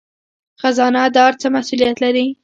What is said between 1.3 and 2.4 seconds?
څه مسوولیت لري؟